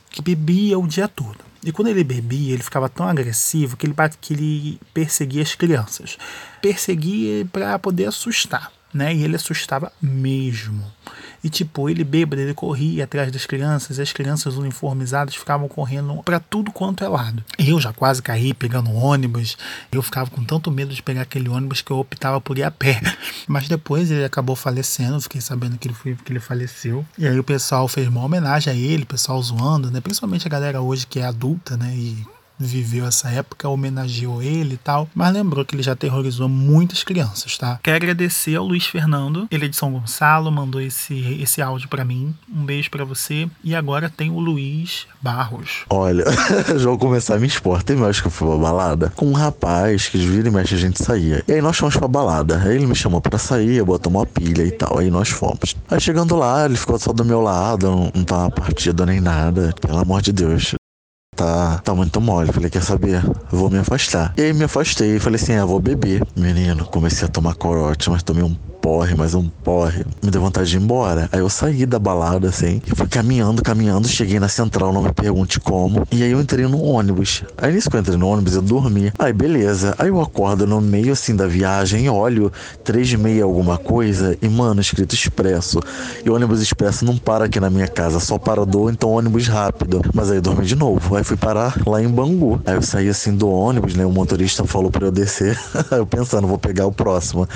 que 0.09 0.23
bebia 0.23 0.79
o 0.79 0.87
dia 0.87 1.07
todo. 1.07 1.37
E 1.63 1.71
quando 1.71 1.89
ele 1.89 2.03
bebia, 2.03 2.53
ele 2.53 2.63
ficava 2.63 2.89
tão 2.89 3.07
agressivo 3.07 3.77
que 3.77 3.85
ele, 3.85 3.95
que 4.21 4.33
ele 4.33 4.79
perseguia 4.91 5.43
as 5.43 5.53
crianças. 5.53 6.17
Perseguia 6.61 7.45
para 7.51 7.77
poder 7.77 8.05
assustar, 8.05 8.71
né? 8.93 9.13
E 9.13 9.23
ele 9.23 9.35
assustava 9.35 9.91
mesmo. 10.01 10.83
E 11.45 11.49
tipo, 11.49 11.87
ele 11.87 12.03
bêbado, 12.03 12.41
ele 12.41 12.55
corria 12.55 13.03
atrás 13.03 13.31
das 13.31 13.45
crianças, 13.45 13.99
e 13.99 14.01
as 14.01 14.11
crianças 14.11 14.57
uniformizadas 14.57 15.35
ficavam 15.35 15.67
correndo 15.67 16.15
para 16.23 16.39
tudo 16.39 16.71
quanto 16.71 17.03
é 17.03 17.07
lado. 17.07 17.43
Eu 17.59 17.79
já 17.79 17.93
quase 17.93 18.19
caí 18.19 18.51
pegando 18.51 18.91
ônibus, 18.91 19.55
eu 19.91 20.01
ficava 20.01 20.27
com 20.31 20.43
tanto 20.43 20.71
medo 20.71 20.91
de 20.91 21.03
pegar 21.03 21.21
aquele 21.21 21.47
ônibus 21.47 21.83
que 21.83 21.91
eu 21.91 21.99
optava 21.99 22.41
por 22.41 22.57
ir 22.57 22.63
a 22.63 22.71
pé. 22.71 22.99
Mas 23.47 23.67
depois 23.67 24.09
ele 24.09 24.25
acabou 24.25 24.55
falecendo, 24.55 25.21
fiquei 25.21 25.39
sabendo 25.39 25.77
que 25.77 25.87
ele, 25.87 25.93
foi, 25.93 26.15
que 26.15 26.31
ele 26.31 26.39
faleceu. 26.39 27.05
E 27.15 27.27
aí 27.27 27.37
o 27.37 27.43
pessoal 27.43 27.87
fez 27.87 28.07
uma 28.07 28.23
homenagem 28.23 28.73
a 28.73 28.75
ele, 28.75 29.03
o 29.03 29.05
pessoal 29.05 29.39
zoando, 29.39 29.91
né? 29.91 30.01
Principalmente 30.01 30.47
a 30.47 30.49
galera 30.49 30.81
hoje 30.81 31.05
que 31.05 31.19
é 31.19 31.25
adulta, 31.25 31.77
né? 31.77 31.93
E 31.95 32.25
viveu 32.57 33.05
essa 33.05 33.29
época, 33.29 33.69
homenageou 33.69 34.41
ele 34.41 34.75
e 34.75 34.77
tal, 34.77 35.07
mas 35.13 35.33
lembrou 35.33 35.65
que 35.65 35.75
ele 35.75 35.83
já 35.83 35.95
terrorizou 35.95 36.47
muitas 36.47 37.03
crianças, 37.03 37.57
tá? 37.57 37.79
Quero 37.83 37.97
agradecer 37.97 38.55
ao 38.55 38.65
Luiz 38.65 38.85
Fernando, 38.85 39.47
ele 39.51 39.65
é 39.65 39.67
de 39.67 39.75
São 39.75 39.91
Gonçalo, 39.91 40.51
mandou 40.51 40.81
esse, 40.81 41.39
esse 41.41 41.61
áudio 41.61 41.89
para 41.89 42.05
mim. 42.05 42.33
Um 42.53 42.65
beijo 42.65 42.89
para 42.89 43.05
você. 43.05 43.47
E 43.63 43.75
agora 43.75 44.09
tem 44.09 44.31
o 44.31 44.39
Luiz 44.39 45.07
Barros. 45.21 45.85
Olha, 45.89 46.25
já 46.77 46.85
vou 46.85 46.97
começar 46.97 47.35
a 47.35 47.39
me 47.39 47.47
expor. 47.47 47.83
Tem 47.83 47.95
mais 47.95 48.21
que 48.21 48.27
eu 48.27 48.31
fui 48.31 48.47
pra 48.47 48.57
balada 48.57 49.13
com 49.15 49.27
um 49.27 49.33
rapaz 49.33 50.07
que 50.07 50.17
vira 50.17 50.47
e 50.47 50.51
mexe 50.51 50.75
a 50.75 50.77
gente 50.77 51.03
saía. 51.03 51.43
E 51.47 51.53
aí 51.53 51.61
nós 51.61 51.77
fomos 51.77 51.97
pra 51.97 52.07
balada. 52.07 52.61
Aí 52.61 52.75
ele 52.75 52.87
me 52.87 52.95
chamou 52.95 53.21
pra 53.21 53.37
sair, 53.37 53.83
botou 53.83 54.11
uma 54.11 54.25
pilha 54.25 54.63
e 54.63 54.71
tal. 54.71 54.99
Aí 54.99 55.09
nós 55.09 55.29
fomos. 55.29 55.75
Aí 55.89 55.99
chegando 55.99 56.35
lá, 56.35 56.65
ele 56.65 56.77
ficou 56.77 56.97
só 56.99 57.11
do 57.11 57.25
meu 57.25 57.41
lado, 57.41 57.89
não, 57.89 58.11
não 58.13 58.23
tava 58.23 58.51
partido 58.51 59.05
nem 59.05 59.19
nada. 59.19 59.73
Pelo 59.81 59.97
amor 59.97 60.21
de 60.21 60.31
Deus 60.31 60.75
tá, 61.45 61.77
tá 61.83 61.95
muito 61.95 62.19
mole. 62.19 62.51
Falei, 62.51 62.69
quer 62.69 62.81
saber? 62.81 63.21
Vou 63.51 63.69
me 63.69 63.77
afastar. 63.77 64.33
E 64.37 64.41
aí 64.41 64.53
me 64.53 64.63
afastei. 64.63 65.19
Falei 65.19 65.39
assim, 65.41 65.53
ah, 65.53 65.65
vou 65.65 65.79
beber. 65.79 66.21
Menino, 66.35 66.85
comecei 66.85 67.27
a 67.27 67.31
tomar 67.31 67.55
corote, 67.55 68.09
mas 68.09 68.23
tomei 68.23 68.43
um 68.43 68.55
porre, 68.85 69.15
mais 69.15 69.33
um 69.33 69.49
porre. 69.63 70.05
Me 70.21 70.29
deu 70.29 70.39
vontade 70.39 70.69
de 70.69 70.77
ir 70.77 70.79
embora. 70.79 71.27
Aí 71.31 71.39
eu 71.39 71.49
saí 71.49 71.87
da 71.87 71.97
balada, 71.97 72.49
assim, 72.49 72.79
e 72.85 72.95
fui 72.95 73.07
caminhando, 73.07 73.63
caminhando, 73.63 74.07
cheguei 74.07 74.39
na 74.39 74.47
central, 74.47 74.93
não 74.93 75.01
me 75.01 75.11
pergunte 75.11 75.59
como. 75.59 76.07
E 76.11 76.21
aí 76.21 76.29
eu 76.29 76.39
entrei 76.39 76.67
no 76.67 76.83
ônibus. 76.83 77.43
Aí 77.57 77.73
nisso 77.73 77.89
que 77.89 77.95
eu 77.95 77.99
entrei 77.99 78.15
no 78.15 78.27
ônibus, 78.27 78.53
eu 78.53 78.61
dormi. 78.61 79.11
Aí 79.17 79.33
beleza. 79.33 79.95
Aí 79.97 80.09
eu 80.09 80.21
acordo 80.21 80.67
no 80.67 80.79
meio, 80.79 81.13
assim, 81.13 81.35
da 81.35 81.47
viagem, 81.47 82.07
olho, 82.11 82.51
três 82.83 83.11
e 83.11 83.17
meia 83.17 83.43
alguma 83.43 83.75
coisa, 83.79 84.37
e 84.39 84.47
mano, 84.47 84.79
escrito 84.79 85.15
expresso. 85.15 85.79
E 86.23 86.29
ônibus 86.29 86.61
expresso 86.61 87.03
não 87.05 87.17
para 87.17 87.45
aqui 87.45 87.59
na 87.59 87.71
minha 87.71 87.87
casa, 87.87 88.19
só 88.19 88.37
para 88.37 88.63
do, 88.67 88.87
então 88.87 89.09
ônibus 89.09 89.47
rápido. 89.47 90.03
Mas 90.13 90.29
aí 90.29 90.37
eu 90.37 90.43
dormi 90.43 90.63
de 90.63 90.75
novo. 90.75 91.15
Aí 91.15 91.23
fui 91.23 91.37
parar 91.37 91.75
lá 91.87 92.03
em 92.03 92.07
Bangu. 92.07 92.61
Aí 92.67 92.75
eu 92.75 92.83
saí 92.83 93.09
assim 93.09 93.35
do 93.35 93.49
ônibus, 93.49 93.95
né? 93.95 94.05
O 94.05 94.11
motorista 94.11 94.63
falou 94.65 94.91
para 94.91 95.07
eu 95.07 95.11
descer. 95.11 95.59
eu 95.89 96.05
pensando, 96.05 96.45
vou 96.45 96.59
pegar 96.59 96.85
o 96.85 96.91
próximo. 96.91 97.49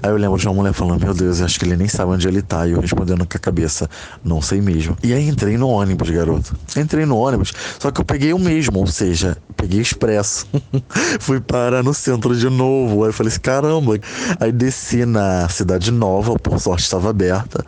Aí 0.00 0.10
eu 0.10 0.16
lembro 0.16 0.38
de 0.38 0.46
uma 0.46 0.54
mulher 0.54 0.75
falando: 0.76 1.02
Meu 1.02 1.14
Deus, 1.14 1.40
acho 1.40 1.58
que 1.58 1.64
ele 1.64 1.76
nem 1.76 1.88
sabe 1.88 2.12
onde 2.12 2.28
ele 2.28 2.42
tá. 2.42 2.66
E 2.66 2.72
eu 2.72 2.80
respondendo 2.80 3.26
com 3.26 3.36
a 3.36 3.40
cabeça: 3.40 3.88
Não 4.22 4.40
sei 4.42 4.60
mesmo. 4.60 4.96
E 5.02 5.12
aí 5.12 5.26
entrei 5.28 5.56
no 5.56 5.68
ônibus, 5.68 6.10
garoto. 6.10 6.54
Entrei 6.76 7.06
no 7.06 7.16
ônibus, 7.16 7.52
só 7.78 7.90
que 7.90 8.00
eu 8.00 8.04
peguei 8.04 8.32
o 8.32 8.38
mesmo, 8.38 8.78
ou 8.78 8.86
seja, 8.86 9.36
peguei 9.56 9.80
expresso. 9.80 10.46
Fui 11.18 11.40
parar 11.40 11.82
no 11.82 11.94
centro 11.94 12.36
de 12.36 12.48
novo. 12.48 13.02
Aí 13.02 13.08
eu 13.08 13.14
falei 13.14 13.32
assim: 13.32 13.40
Caramba. 13.40 13.98
Aí 14.38 14.52
desci 14.52 15.06
na 15.06 15.48
Cidade 15.48 15.90
Nova, 15.90 16.38
por 16.38 16.60
sorte 16.60 16.82
estava 16.82 17.10
aberta. 17.10 17.64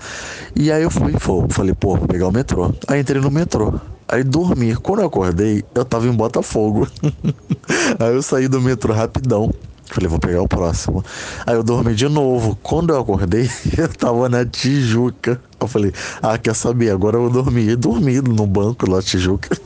E 0.54 0.70
aí 0.70 0.82
eu 0.82 0.90
fui, 0.90 1.14
falei: 1.48 1.74
Pô, 1.74 1.96
vou 1.96 2.06
pegar 2.06 2.28
o 2.28 2.32
metrô. 2.32 2.72
Aí 2.86 3.00
entrei 3.00 3.20
no 3.20 3.30
metrô. 3.30 3.80
Aí 4.06 4.24
dormi. 4.24 4.74
Quando 4.76 5.00
eu 5.00 5.06
acordei, 5.06 5.62
eu 5.74 5.84
tava 5.84 6.06
em 6.06 6.12
Botafogo. 6.12 6.88
aí 8.00 8.14
eu 8.14 8.22
saí 8.22 8.48
do 8.48 8.60
metrô 8.60 8.92
rapidão. 8.92 9.52
Falei, 9.90 10.08
vou 10.08 10.18
pegar 10.18 10.42
o 10.42 10.48
próximo. 10.48 11.02
Aí 11.46 11.54
eu 11.54 11.62
dormi 11.62 11.94
de 11.94 12.08
novo. 12.08 12.56
Quando 12.62 12.90
eu 12.90 13.00
acordei, 13.00 13.50
eu 13.76 13.88
tava 13.88 14.28
na 14.28 14.44
Tijuca. 14.44 15.40
Eu 15.60 15.66
falei, 15.66 15.92
ah, 16.22 16.38
quer 16.38 16.54
saber? 16.54 16.90
Agora 16.90 17.16
eu 17.16 17.22
vou 17.22 17.30
dormir. 17.30 17.70
E 17.70 17.76
dormi 17.76 18.20
no 18.20 18.46
banco 18.46 18.88
lá, 18.88 19.02
Tijuca. 19.02 19.56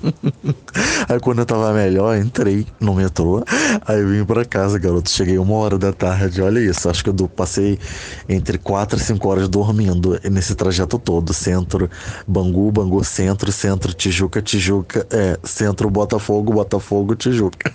Aí 1.09 1.21
quando 1.21 1.41
eu 1.41 1.47
tava 1.47 1.73
melhor, 1.73 2.17
entrei 2.17 2.67
no 2.81 2.95
metrô. 2.95 3.43
Aí 3.87 4.03
vim 4.05 4.25
pra 4.25 4.45
casa, 4.45 4.79
garoto. 4.79 5.11
Cheguei 5.11 5.39
uma 5.39 5.55
hora 5.55 5.77
da 5.77 5.93
tarde. 5.93 6.41
Olha 6.41 6.61
isso. 6.61 6.89
Acho 6.89 7.03
que 7.03 7.11
eu 7.11 7.29
passei 7.29 7.79
entre 8.29 8.59
quatro 8.59 8.99
e 8.99 9.03
cinco 9.03 9.29
horas 9.29 9.49
dormindo 9.49 10.19
nesse 10.31 10.55
trajeto 10.55 10.99
todo. 10.99 11.35
Centro, 11.35 11.91
Bangu, 12.27 12.71
Bangu, 12.71 13.05
Centro, 13.05 13.51
Centro, 13.51 13.93
Tijuca, 13.93 14.41
Tijuca. 14.41 15.07
É, 15.11 15.39
Centro, 15.43 15.91
Botafogo, 15.91 16.53
Botafogo, 16.53 17.15
Tijuca. 17.17 17.73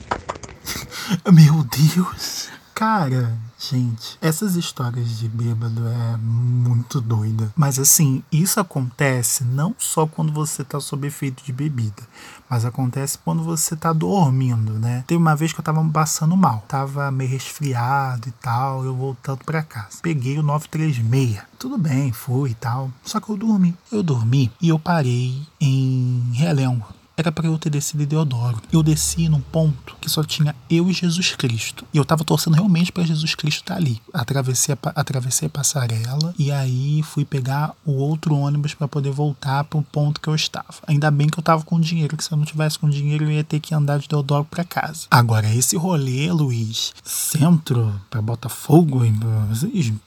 Meu 1.31 1.63
Deus. 1.63 2.49
Cara, 2.77 3.35
gente, 3.57 4.19
essas 4.21 4.55
histórias 4.55 5.17
de 5.17 5.27
bêbado 5.27 5.87
é 5.87 6.17
muito 6.17 7.01
doida. 7.01 7.51
Mas 7.55 7.79
assim, 7.79 8.21
isso 8.31 8.59
acontece 8.59 9.43
não 9.43 9.75
só 9.79 10.05
quando 10.05 10.31
você 10.31 10.63
tá 10.63 10.79
sob 10.79 11.07
efeito 11.07 11.43
de 11.43 11.51
bebida, 11.51 12.03
mas 12.47 12.65
acontece 12.65 13.17
quando 13.17 13.41
você 13.41 13.75
tá 13.75 13.91
dormindo, 13.91 14.73
né? 14.73 15.03
Teve 15.07 15.19
uma 15.19 15.35
vez 15.35 15.51
que 15.51 15.59
eu 15.59 15.63
tava 15.63 15.83
passando 15.89 16.37
mal, 16.37 16.63
tava 16.67 17.09
meio 17.09 17.31
resfriado 17.31 18.29
e 18.29 18.31
tal, 18.33 18.85
eu 18.85 18.95
voltando 18.95 19.43
para 19.43 19.63
casa. 19.63 19.97
Peguei 20.03 20.37
o 20.37 20.43
936. 20.43 21.41
Tudo 21.57 21.79
bem, 21.79 22.11
fui 22.11 22.51
e 22.51 22.55
tal. 22.55 22.91
Só 23.03 23.19
que 23.19 23.31
eu 23.31 23.37
dormi. 23.37 23.75
Eu 23.91 24.03
dormi 24.03 24.51
e 24.61 24.69
eu 24.69 24.77
parei 24.77 25.41
em 25.59 26.29
Realengo 26.33 26.96
era 27.17 27.31
para 27.31 27.47
eu 27.47 27.57
ter 27.57 27.71
descido 27.71 28.03
em 28.03 28.05
Deodoro. 28.05 28.61
Eu 28.71 28.83
desci 28.83 29.27
num 29.27 29.41
ponto 29.41 29.95
que 29.99 30.07
só 30.07 30.23
tinha 30.23 30.55
eu 30.69 30.87
e 30.87 30.93
Jesus 30.93 31.35
Cristo. 31.35 31.83
E 31.91 31.97
eu 31.97 32.05
tava 32.05 32.23
torcendo 32.23 32.53
realmente 32.53 32.91
para 32.91 33.03
Jesus 33.03 33.33
Cristo 33.33 33.61
estar 33.61 33.73
tá 33.73 33.79
ali. 33.79 33.99
Atravessei 34.13 34.75
a, 34.75 34.89
atravessei 34.91 35.47
a 35.47 35.49
passarela 35.49 36.35
e 36.37 36.51
aí 36.51 37.01
fui 37.01 37.25
pegar 37.25 37.73
o 37.83 37.93
outro 37.93 38.35
ônibus 38.35 38.75
para 38.75 38.87
poder 38.87 39.09
voltar 39.09 39.63
para 39.63 39.79
o 39.79 39.83
ponto 39.83 40.21
que 40.21 40.27
eu 40.27 40.35
estava. 40.35 40.67
Ainda 40.85 41.09
bem 41.09 41.27
que 41.27 41.39
eu 41.39 41.43
tava 41.43 41.63
com 41.63 41.79
dinheiro, 41.79 42.15
que 42.15 42.23
se 42.23 42.31
eu 42.31 42.37
não 42.37 42.45
tivesse 42.45 42.77
com 42.77 42.87
dinheiro 42.87 43.25
eu 43.25 43.31
ia 43.31 43.43
ter 43.43 43.59
que 43.59 43.73
andar 43.73 43.97
de 43.97 44.07
Deodoro 44.07 44.45
para 44.45 44.63
casa. 44.63 45.07
Agora, 45.09 45.51
esse 45.55 45.75
rolê, 45.75 46.31
Luiz, 46.31 46.93
centro 47.03 47.99
para 48.11 48.21
Botafogo, 48.21 49.01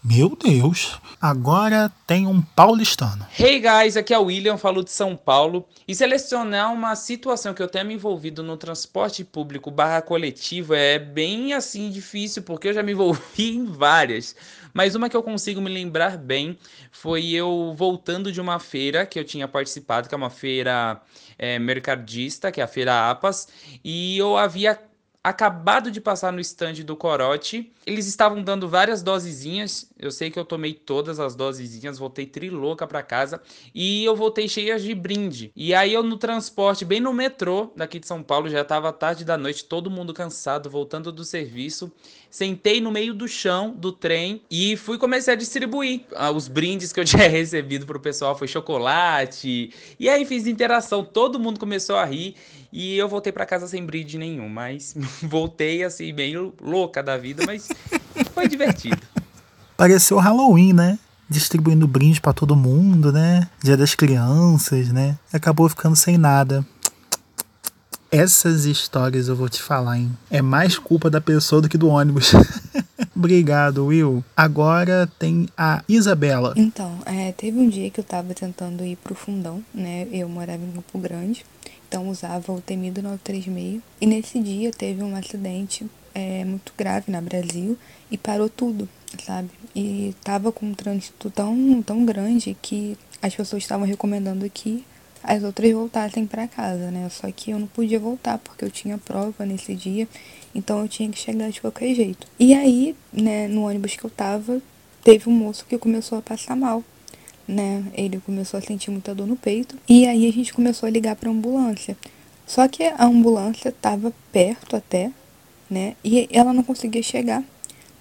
meu 0.05 0.37
Deus. 0.37 0.97
Agora 1.21 1.93
tem 2.07 2.29
um 2.29 2.41
paulistano. 2.41 3.27
Hey 3.37 3.61
guys, 3.61 3.97
aqui 3.97 4.15
é 4.15 4.19
o 4.19 4.25
William, 4.27 4.57
falo 4.57 4.85
de 4.85 4.93
São 4.93 5.17
Paulo. 5.17 5.67
E 5.89 5.95
selecionar 5.95 6.73
uma 6.73 6.95
situação 7.01 7.53
que 7.53 7.61
eu 7.61 7.67
tenha 7.67 7.83
me 7.83 7.95
envolvido 7.95 8.45
no 8.45 8.57
transporte 8.57 9.25
público 9.25 9.69
barra 9.73 10.01
coletivo 10.01 10.75
é 10.75 11.01
bem 11.01 11.53
assim 11.53 11.91
difícil, 11.91 12.45
porque 12.45 12.69
eu 12.69 12.73
já 12.73 12.83
me 12.83 12.93
envolvi 12.93 13.51
em 13.57 13.65
várias. 13.65 14.37
Mas 14.73 14.95
uma 14.95 15.09
que 15.09 15.17
eu 15.17 15.23
consigo 15.23 15.61
me 15.61 15.69
lembrar 15.69 16.17
bem 16.17 16.57
foi 16.93 17.31
eu 17.31 17.75
voltando 17.77 18.31
de 18.31 18.41
uma 18.41 18.61
feira 18.61 19.05
que 19.05 19.19
eu 19.19 19.25
tinha 19.25 19.49
participado, 19.49 20.09
que 20.09 20.15
é 20.15 20.19
uma 20.19 20.31
feira 20.31 21.03
é, 21.37 21.59
mercadista, 21.59 22.53
que 22.53 22.61
é 22.61 22.65
a 22.65 22.69
Feira 22.69 23.11
APAS, 23.11 23.49
e 23.83 24.17
eu 24.17 24.37
havia 24.37 24.79
acabado 25.23 25.91
de 25.91 26.01
passar 26.01 26.33
no 26.33 26.41
estande 26.41 26.83
do 26.83 26.97
Corote. 26.97 27.71
Eles 27.87 28.07
estavam 28.07 28.43
dando 28.43 28.67
várias 28.67 29.03
dosezinhas. 29.03 29.91
Eu 29.99 30.11
sei 30.11 30.31
que 30.31 30.39
eu 30.39 30.45
tomei 30.47 30.73
todas 30.73 31.21
as 31.21 31.35
dosezinhas, 31.35 31.99
voltei 31.99 32.25
trilouca 32.25 32.87
para 32.87 33.03
casa 33.03 33.41
e 33.75 34.03
eu 34.03 34.17
voltei 34.17 34.49
cheia 34.49 34.79
de 34.79 34.95
brinde. 34.95 35.53
E 35.55 35.75
aí 35.75 35.93
eu 35.93 36.03
no 36.03 36.17
transporte, 36.17 36.87
bem 36.87 37.01
no 37.01 37.13
metrô 37.13 37.71
daqui 37.77 37.99
de 37.99 38.07
São 38.07 38.23
Paulo, 38.23 38.49
já 38.49 38.63
estava 38.63 38.93
tarde 38.93 39.25
da 39.25 39.37
noite, 39.37 39.65
todo 39.65 39.91
mundo 39.91 40.15
cansado, 40.15 40.71
voltando 40.71 41.13
do 41.13 41.25
serviço. 41.25 41.93
Sentei 42.31 42.81
no 42.81 42.91
meio 42.91 43.13
do 43.13 43.29
chão 43.29 43.75
do 43.77 43.93
trem 43.93 44.41
e 44.51 44.77
fui 44.77 44.97
começar 44.97 45.33
a 45.33 45.37
distribuir 45.37 46.03
ah, 46.15 46.31
os 46.31 46.49
brindes 46.49 46.93
que 46.93 47.01
eu 47.01 47.05
tinha 47.05 47.29
recebido 47.29 47.85
pro 47.85 48.01
pessoal, 48.01 48.39
foi 48.39 48.49
chocolate. 48.49 49.71
E 49.99 50.09
aí 50.09 50.25
fiz 50.25 50.47
interação, 50.47 51.05
todo 51.05 51.39
mundo 51.39 51.61
começou 51.61 51.97
a 51.97 52.05
rir 52.07 52.37
e 52.73 52.97
eu 52.97 53.09
voltei 53.09 53.33
para 53.33 53.45
casa 53.45 53.67
sem 53.67 53.85
brinde 53.85 54.17
nenhum, 54.17 54.49
mas 54.49 54.95
voltei 55.23 55.85
assim, 55.85 56.13
meio 56.13 56.55
louca 56.61 57.03
da 57.03 57.17
vida, 57.17 57.43
mas 57.47 57.69
foi 58.35 58.49
divertido. 58.49 59.01
Pareceu 59.77 60.19
Halloween, 60.19 60.73
né? 60.73 60.99
Distribuindo 61.29 61.87
brinde 61.87 62.21
para 62.21 62.33
todo 62.33 62.57
mundo, 62.57 63.13
né? 63.13 63.49
Dia 63.63 63.77
das 63.77 63.95
crianças, 63.95 64.91
né? 64.93 65.17
Acabou 65.33 65.69
ficando 65.69 65.97
sem 65.97 66.19
nada. 66.19 66.67
Essas 68.11 68.65
histórias 68.65 69.29
eu 69.29 69.37
vou 69.37 69.49
te 69.49 69.63
falar, 69.63 69.97
hein? 69.97 70.11
É 70.29 70.43
mais 70.43 70.77
culpa 70.77 71.09
da 71.09 71.21
pessoa 71.21 71.63
do 71.63 71.69
que 71.69 71.79
do 71.79 71.89
ônibus. 71.89 72.33
Obrigado, 73.15 73.87
Will. 73.87 74.25
Agora 74.37 75.09
tem 75.19 75.49
a 75.57 75.85
Isabela. 75.89 76.53
Então, 76.57 76.99
é, 77.07 77.31
teve 77.33 77.57
um 77.57 77.69
dia 77.69 77.89
que 77.89 78.01
eu 78.01 78.05
tava 78.05 78.35
tentando 78.35 78.85
ir 78.85 78.97
pro 78.97 79.15
fundão, 79.15 79.63
né? 79.73 80.09
Eu 80.11 80.29
morava 80.29 80.61
em 80.63 80.73
Campo 80.73 80.99
Grande, 80.99 81.47
então 81.91 82.09
usava 82.09 82.53
o 82.53 82.61
temido 82.61 83.03
936. 83.03 83.83
E 84.01 84.07
nesse 84.07 84.39
dia 84.39 84.71
teve 84.71 85.03
um 85.03 85.17
acidente 85.17 85.85
é, 86.15 86.45
muito 86.45 86.73
grave 86.79 87.11
na 87.11 87.21
Brasil 87.21 87.77
e 88.09 88.17
parou 88.17 88.49
tudo, 88.49 88.89
sabe? 89.27 89.51
E 89.75 90.15
tava 90.23 90.53
com 90.53 90.67
um 90.67 90.75
trânsito 90.75 91.29
tão, 91.31 91.83
tão 91.83 92.05
grande 92.05 92.57
que 92.63 92.97
as 93.21 93.35
pessoas 93.35 93.65
estavam 93.65 93.85
recomendando 93.85 94.49
que 94.49 94.85
as 95.21 95.43
outras 95.43 95.73
voltassem 95.73 96.25
para 96.27 96.47
casa, 96.47 96.93
né? 96.93 97.09
Só 97.11 97.29
que 97.33 97.51
eu 97.51 97.59
não 97.59 97.67
podia 97.67 97.99
voltar 97.99 98.39
porque 98.39 98.65
eu 98.65 98.71
tinha 98.71 98.97
prova 98.97 99.45
nesse 99.45 99.75
dia, 99.75 100.07
então 100.55 100.81
eu 100.81 100.89
tinha 100.89 101.11
que 101.11 101.19
chegar 101.19 101.51
de 101.51 101.61
qualquer 101.61 101.93
jeito. 101.93 102.25
E 102.39 102.55
aí, 102.55 102.95
né, 103.13 103.49
no 103.49 103.67
ônibus 103.67 103.97
que 103.97 104.05
eu 104.05 104.11
tava, 104.11 104.63
teve 105.03 105.29
um 105.29 105.33
moço 105.33 105.67
que 105.69 105.77
começou 105.77 106.19
a 106.19 106.23
passar 106.23 106.55
mal, 106.55 106.85
né? 107.47 107.85
Ele 107.95 108.21
começou 108.21 108.59
a 108.59 108.61
sentir 108.61 108.91
muita 108.91 109.15
dor 109.15 109.27
no 109.27 109.37
peito 109.37 109.77
e 109.89 110.07
aí 110.07 110.29
a 110.29 110.33
gente 110.33 110.53
começou 110.53 110.87
a 110.87 110.91
ligar 110.91 111.17
para 111.17 111.31
ambulância. 111.31 111.97
Só 112.47 112.67
que 112.67 112.83
a 112.85 113.05
ambulância 113.05 113.73
tava 113.73 114.13
perto 114.33 114.77
até, 114.77 115.11
né? 115.69 115.95
E 116.05 116.29
ela 116.33 116.53
não 116.53 116.63
conseguia 116.63 117.03
chegar 117.03 117.45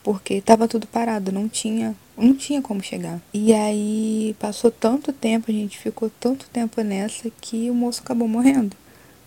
porque 0.03 0.41
tava 0.41 0.67
tudo 0.67 0.87
parado, 0.87 1.31
não 1.31 1.47
tinha 1.47 1.95
não 2.17 2.35
tinha 2.35 2.61
como 2.61 2.83
chegar. 2.83 3.21
E 3.33 3.53
aí 3.53 4.35
passou 4.39 4.69
tanto 4.69 5.13
tempo, 5.13 5.49
a 5.49 5.53
gente 5.53 5.77
ficou 5.77 6.11
tanto 6.19 6.49
tempo 6.49 6.81
nessa 6.81 7.31
que 7.41 7.69
o 7.69 7.73
moço 7.73 8.01
acabou 8.01 8.27
morrendo, 8.27 8.75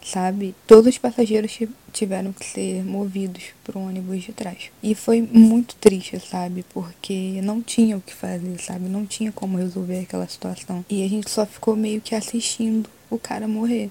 sabe? 0.04 0.54
Todos 0.66 0.88
os 0.88 0.98
passageiros 0.98 1.52
tiveram 1.92 2.32
que 2.32 2.44
ser 2.44 2.84
movidos 2.84 3.44
para 3.62 3.78
o 3.78 3.86
ônibus 3.86 4.22
de 4.22 4.32
trás. 4.32 4.70
E 4.82 4.94
foi 4.94 5.20
muito 5.22 5.74
triste, 5.76 6.18
sabe? 6.20 6.64
Porque 6.72 7.40
não 7.42 7.62
tinha 7.62 7.96
o 7.96 8.00
que 8.00 8.14
fazer, 8.14 8.58
sabe? 8.60 8.88
Não 8.88 9.06
tinha 9.06 9.30
como 9.30 9.58
resolver 9.58 10.00
aquela 10.00 10.26
situação. 10.26 10.84
E 10.88 11.04
a 11.04 11.08
gente 11.08 11.30
só 11.30 11.44
ficou 11.46 11.76
meio 11.76 12.00
que 12.00 12.14
assistindo 12.14 12.88
o 13.10 13.18
cara 13.18 13.46
morrer, 13.46 13.90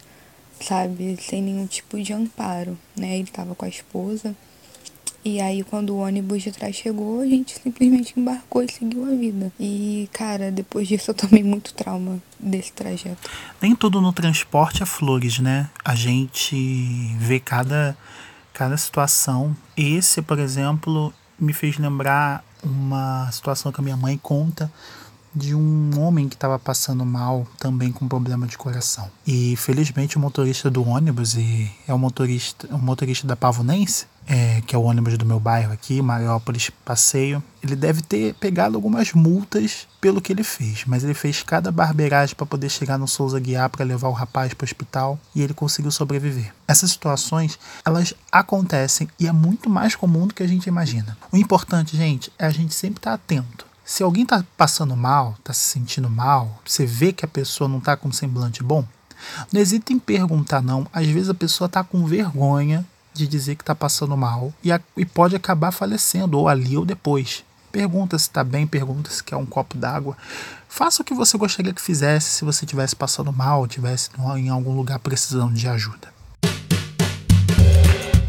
sabe? 0.60 1.18
Sem 1.22 1.42
nenhum 1.42 1.68
tipo 1.68 2.02
de 2.02 2.14
amparo, 2.14 2.78
né? 2.96 3.18
Ele 3.18 3.30
tava 3.30 3.56
com 3.56 3.66
a 3.66 3.70
esposa 3.70 4.36
e 5.24 5.40
aí, 5.40 5.64
quando 5.64 5.92
o 5.92 5.98
ônibus 5.98 6.42
de 6.42 6.52
trás 6.52 6.76
chegou, 6.76 7.22
a 7.22 7.26
gente 7.26 7.60
simplesmente 7.60 8.20
embarcou 8.20 8.64
e 8.64 8.72
seguiu 8.72 9.06
a 9.06 9.16
vida. 9.16 9.52
E, 9.60 10.10
cara, 10.12 10.52
depois 10.52 10.88
disso 10.88 11.12
eu 11.12 11.16
tomei 11.16 11.44
muito 11.44 11.74
trauma 11.74 12.22
desse 12.40 12.72
trajeto. 12.72 13.30
Nem 13.62 13.76
tudo 13.76 14.02
no 14.02 14.12
transporte 14.12 14.82
é 14.82 14.86
flores, 14.86 15.40
né? 15.40 15.70
A 15.86 15.94
gente 15.94 17.16
vê 17.20 17.40
cada, 17.40 17.96
cada 18.52 18.76
situação. 18.78 19.56
Esse, 19.78 20.24
por 20.24 20.40
exemplo, 20.40 21.14
me 21.40 21.54
fez 21.54 21.78
lembrar 21.78 22.44
uma 22.64 23.30
situação 23.32 23.72
que 23.72 23.80
a 23.80 23.84
minha 23.84 23.98
mãe 23.98 24.18
conta 24.18 24.72
de 25.34 25.56
um 25.56 26.00
homem 26.00 26.28
que 26.28 26.36
estava 26.36 26.60
passando 26.60 27.06
mal 27.06 27.48
também 27.58 27.92
com 27.92 28.08
problema 28.08 28.46
de 28.46 28.58
coração. 28.58 29.10
E 29.26 29.56
felizmente 29.56 30.18
o 30.18 30.20
motorista 30.20 30.70
do 30.70 30.88
ônibus 30.88 31.36
e 31.36 31.72
é 31.88 31.94
o 31.94 32.00
motorista, 32.00 32.68
o 32.74 32.78
motorista 32.78 33.26
da 33.26 33.36
Pavonense, 33.36 34.06
é, 34.28 34.62
que 34.62 34.76
é 34.76 34.78
o 34.78 34.84
ônibus 34.84 35.18
do 35.18 35.26
meu 35.26 35.40
bairro 35.40 35.74
aqui, 35.74 36.02
Mariópolis 36.02 36.70
Passeio, 36.86 37.44
ele 37.64 37.76
deve 37.76 38.02
ter 38.02 38.34
pegado 38.36 38.76
algumas 38.76 39.14
multas 39.14 39.88
pelo 40.00 40.22
que 40.22 40.32
ele 40.32 40.44
fez, 40.44 40.84
mas 40.86 41.04
ele 41.04 41.14
fez 41.14 41.44
cada 41.44 41.72
barbeiragem 41.72 42.36
para 42.36 42.46
poder 42.46 42.70
chegar 42.70 42.98
no 42.98 43.08
Souza 43.08 43.40
Guiar 43.40 43.70
para 43.70 43.86
levar 43.86 44.10
o 44.10 44.14
rapaz 44.14 44.54
para 44.54 44.64
o 44.64 44.68
hospital 44.68 45.20
e 45.36 45.42
ele 45.42 45.54
conseguiu 45.54 45.92
sobreviver. 45.92 46.54
Essas 46.68 46.92
situações, 46.92 47.58
elas 47.86 48.14
acontecem 48.32 49.08
e 49.20 49.28
é 49.28 49.32
muito 49.32 49.70
mais 49.70 49.96
comum 49.96 50.28
do 50.28 50.34
que 50.34 50.44
a 50.44 50.48
gente 50.48 50.68
imagina. 50.68 51.18
O 51.32 51.38
importante, 51.38 51.98
gente, 51.98 52.32
é 52.38 52.46
a 52.46 52.52
gente 52.52 52.74
sempre 52.74 53.00
estar 53.00 53.12
tá 53.12 53.16
atento 53.16 53.71
se 53.92 54.04
alguém 54.04 54.24
está 54.24 54.42
passando 54.56 54.96
mal, 54.96 55.36
está 55.38 55.52
se 55.52 55.68
sentindo 55.68 56.10
mal, 56.10 56.62
você 56.66 56.86
vê 56.86 57.12
que 57.12 57.26
a 57.26 57.28
pessoa 57.28 57.68
não 57.68 57.80
está 57.80 57.98
com 57.98 58.10
semblante 58.10 58.64
bom, 58.64 58.86
não 59.52 59.60
hesite 59.60 59.92
em 59.92 60.00
perguntar 60.00 60.62
não. 60.62 60.88
Às 60.94 61.08
vezes 61.08 61.28
a 61.28 61.34
pessoa 61.34 61.66
está 61.66 61.84
com 61.84 62.06
vergonha 62.06 62.86
de 63.14 63.28
dizer 63.28 63.58
que 63.58 63.64
está 63.64 63.76
passando 63.76 64.16
mal 64.16 64.54
e, 64.64 64.72
a, 64.72 64.80
e 64.96 65.06
pode 65.06 65.36
acabar 65.36 65.74
falecendo, 65.74 66.40
ou 66.40 66.48
ali 66.48 66.78
ou 66.78 66.86
depois. 66.86 67.44
Pergunta 67.70 68.18
se 68.18 68.30
está 68.30 68.46
bem, 68.46 68.66
pergunta 68.66 69.12
se 69.12 69.22
quer 69.22 69.36
um 69.36 69.46
copo 69.46 69.78
d'água. 69.78 70.16
Faça 70.70 71.02
o 71.02 71.06
que 71.06 71.14
você 71.14 71.38
gostaria 71.38 71.74
que 71.74 71.82
fizesse 71.82 72.30
se 72.30 72.46
você 72.46 72.64
estivesse 72.64 72.96
passando 72.96 73.34
mal, 73.34 73.66
estivesse 73.66 74.10
em 74.38 74.48
algum 74.48 74.74
lugar 74.74 75.00
precisando 75.00 75.54
de 75.54 75.68
ajuda. 75.68 76.21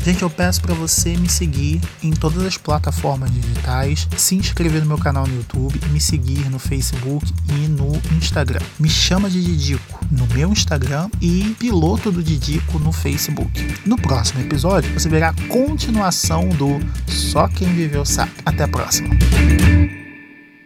Gente, 0.05 0.23
eu 0.23 0.31
peço 0.31 0.61
para 0.61 0.75
você 0.75 1.17
me 1.17 1.29
seguir 1.29 1.81
em 2.03 2.11
todas 2.11 2.43
as 2.45 2.57
plataformas 2.57 3.31
digitais, 3.31 4.09
se 4.17 4.35
inscrever 4.35 4.81
no 4.81 4.89
meu 4.89 4.99
canal 4.99 5.27
no 5.27 5.37
YouTube, 5.37 5.81
me 5.91 6.01
seguir 6.01 6.51
no 6.51 6.59
Facebook 6.59 7.33
e 7.49 7.69
no 7.69 7.93
Instagram. 8.17 8.61
Me 8.81 8.91
chama 8.91 9.31
de 9.31 9.41
Didico 9.41 10.05
no 10.11 10.27
meu 10.35 10.51
Instagram 10.51 11.09
e 11.21 11.55
Piloto 11.57 12.11
do 12.11 12.21
Didico 12.21 12.81
no 12.81 12.91
Facebook. 12.91 13.77
No 13.87 13.97
próximo 13.97 14.41
episódio, 14.41 14.93
você 14.93 15.09
verá 15.09 15.29
a 15.29 15.49
continuação 15.49 16.49
do 16.49 16.81
Só 17.07 17.47
Quem 17.47 17.73
Viveu 17.73 18.05
Sabe. 18.05 18.33
Até 18.45 18.65
a 18.65 18.69
próxima. 18.69 19.09